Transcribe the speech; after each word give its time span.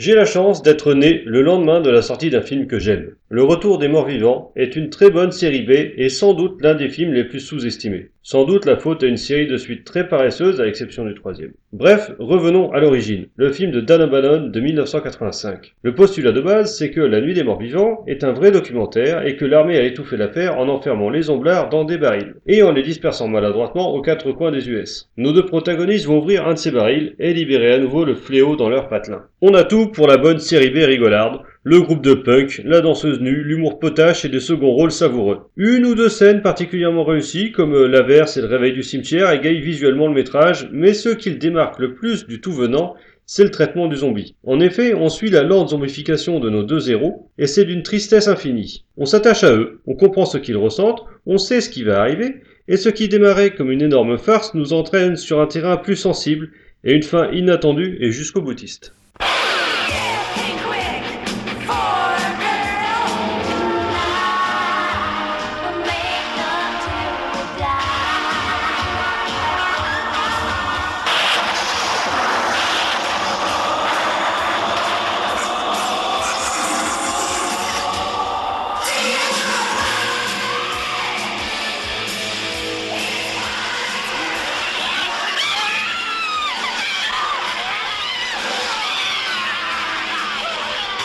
J'ai 0.00 0.14
la 0.14 0.24
chance 0.24 0.62
d'être 0.62 0.94
né 0.94 1.20
le 1.26 1.42
lendemain 1.42 1.82
de 1.82 1.90
la 1.90 2.00
sortie 2.00 2.30
d'un 2.30 2.40
film 2.40 2.66
que 2.66 2.78
j'aime. 2.78 3.16
Le 3.28 3.42
Retour 3.42 3.76
des 3.76 3.86
Morts 3.86 4.06
Vivants 4.06 4.50
est 4.56 4.74
une 4.74 4.88
très 4.88 5.10
bonne 5.10 5.30
série 5.30 5.60
B 5.60 5.72
et 5.94 6.08
sans 6.08 6.32
doute 6.32 6.62
l'un 6.62 6.74
des 6.74 6.88
films 6.88 7.12
les 7.12 7.24
plus 7.24 7.40
sous-estimés. 7.40 8.08
Sans 8.22 8.44
doute 8.44 8.66
la 8.66 8.76
faute 8.76 9.02
à 9.02 9.06
une 9.06 9.16
série 9.16 9.46
de 9.46 9.56
suites 9.56 9.86
très 9.86 10.06
paresseuse 10.06 10.60
à 10.60 10.66
l'exception 10.66 11.06
du 11.06 11.14
troisième. 11.14 11.52
Bref, 11.72 12.12
revenons 12.18 12.70
à 12.70 12.78
l'origine, 12.78 13.28
le 13.36 13.50
film 13.50 13.70
de 13.70 13.80
Dan 13.80 14.02
O'Bannon 14.02 14.48
de 14.48 14.60
1985. 14.60 15.74
Le 15.82 15.94
postulat 15.94 16.32
de 16.32 16.42
base, 16.42 16.76
c'est 16.76 16.90
que 16.90 17.00
La 17.00 17.22
Nuit 17.22 17.32
des 17.32 17.44
Morts 17.44 17.58
Vivants 17.58 18.04
est 18.06 18.22
un 18.22 18.32
vrai 18.32 18.50
documentaire 18.50 19.26
et 19.26 19.36
que 19.36 19.46
l'armée 19.46 19.78
a 19.78 19.84
étouffé 19.84 20.18
l'affaire 20.18 20.58
en 20.58 20.68
enfermant 20.68 21.08
les 21.08 21.30
omblards 21.30 21.70
dans 21.70 21.84
des 21.84 21.96
barils 21.96 22.34
et 22.46 22.62
en 22.62 22.72
les 22.72 22.82
dispersant 22.82 23.26
maladroitement 23.26 23.94
aux 23.94 24.02
quatre 24.02 24.32
coins 24.32 24.52
des 24.52 24.68
US. 24.68 25.08
Nos 25.16 25.32
deux 25.32 25.46
protagonistes 25.46 26.06
vont 26.06 26.18
ouvrir 26.18 26.46
un 26.46 26.52
de 26.52 26.58
ces 26.58 26.72
barils 26.72 27.14
et 27.18 27.32
libérer 27.32 27.72
à 27.72 27.78
nouveau 27.78 28.04
le 28.04 28.14
fléau 28.14 28.54
dans 28.54 28.68
leur 28.68 28.88
patelin. 28.88 29.24
On 29.40 29.54
a 29.54 29.64
tout 29.64 29.86
pour 29.86 30.06
la 30.06 30.18
bonne 30.18 30.40
série 30.40 30.70
B 30.70 30.84
rigolarde, 30.84 31.40
le 31.62 31.82
groupe 31.82 32.02
de 32.02 32.14
punk, 32.14 32.62
la 32.64 32.80
danseuse 32.80 33.20
nue, 33.20 33.42
l'humour 33.42 33.78
potache 33.78 34.24
et 34.24 34.30
des 34.30 34.40
seconds 34.40 34.70
rôles 34.70 34.92
savoureux. 34.92 35.40
Une 35.58 35.84
ou 35.84 35.94
deux 35.94 36.08
scènes 36.08 36.40
particulièrement 36.40 37.04
réussies, 37.04 37.52
comme 37.52 37.74
euh, 37.74 37.86
l'averse 37.86 38.38
et 38.38 38.40
le 38.40 38.46
réveil 38.46 38.72
du 38.72 38.82
cimetière, 38.82 39.30
égayent 39.30 39.60
visuellement 39.60 40.08
le 40.08 40.14
métrage, 40.14 40.70
mais 40.72 40.94
ce 40.94 41.10
qui 41.10 41.28
le 41.28 41.36
démarque 41.36 41.78
le 41.78 41.92
plus 41.94 42.26
du 42.26 42.40
tout 42.40 42.52
venant, 42.52 42.94
c'est 43.26 43.44
le 43.44 43.50
traitement 43.50 43.88
du 43.88 43.96
zombie. 43.96 44.34
En 44.42 44.58
effet, 44.58 44.94
on 44.94 45.10
suit 45.10 45.28
la 45.28 45.42
lente 45.42 45.68
zombification 45.68 46.40
de 46.40 46.48
nos 46.48 46.62
deux 46.62 46.90
héros, 46.90 47.30
et 47.36 47.46
c'est 47.46 47.66
d'une 47.66 47.82
tristesse 47.82 48.26
infinie. 48.26 48.84
On 48.96 49.04
s'attache 49.04 49.44
à 49.44 49.54
eux, 49.54 49.80
on 49.86 49.94
comprend 49.94 50.24
ce 50.24 50.38
qu'ils 50.38 50.56
ressentent, 50.56 51.04
on 51.26 51.36
sait 51.36 51.60
ce 51.60 51.68
qui 51.68 51.82
va 51.82 52.00
arriver, 52.00 52.36
et 52.68 52.78
ce 52.78 52.88
qui 52.88 53.08
démarrait 53.08 53.54
comme 53.54 53.70
une 53.70 53.82
énorme 53.82 54.16
farce 54.16 54.54
nous 54.54 54.72
entraîne 54.72 55.16
sur 55.16 55.40
un 55.40 55.46
terrain 55.46 55.76
plus 55.76 55.96
sensible 55.96 56.52
et 56.84 56.94
une 56.94 57.02
fin 57.02 57.30
inattendue 57.30 57.98
et 58.00 58.10
jusqu'au 58.10 58.40
boutiste. 58.40 58.94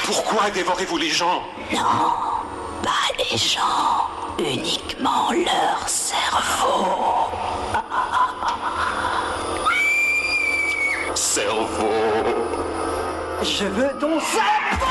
Pourquoi 0.06 0.52
dévorez-vous 0.52 0.98
les 0.98 1.10
gens? 1.10 1.42
Non, 1.72 1.80
pas 2.84 3.12
les 3.18 3.38
gens, 3.38 4.08
uniquement 4.38 5.32
leur 5.32 5.90
cerveau. 5.90 6.86
Cerveau. 11.16 11.90
Je 13.42 13.66
veux 13.66 13.98
ton 14.00 14.20
cerveau 14.20 14.86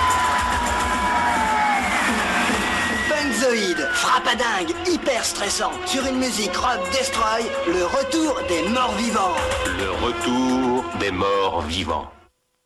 Punkzoïde, 3.09 3.89
frappadingue, 3.93 4.75
hyper 4.87 5.25
stressant, 5.25 5.71
sur 5.87 6.05
une 6.07 6.19
musique 6.19 6.57
rock 6.57 6.81
destroy, 6.93 7.45
le 7.69 7.85
retour 7.85 8.41
des 8.49 8.69
morts 8.69 8.95
vivants. 8.97 9.35
Le 9.79 9.91
retour 10.05 10.85
des 10.99 11.13
morts 11.13 11.63
vivants. 11.63 12.11